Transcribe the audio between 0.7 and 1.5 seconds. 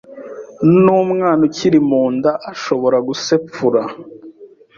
n’umwana